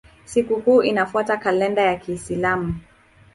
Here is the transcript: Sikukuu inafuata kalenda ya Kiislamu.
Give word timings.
Sikukuu 0.25 0.83
inafuata 0.83 1.37
kalenda 1.37 1.81
ya 1.81 1.95
Kiislamu. 1.97 2.75